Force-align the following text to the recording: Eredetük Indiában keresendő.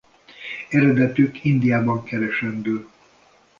Eredetük 0.69 1.43
Indiában 1.43 2.03
keresendő. 2.03 2.87